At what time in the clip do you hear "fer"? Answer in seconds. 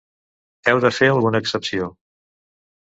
1.01-1.11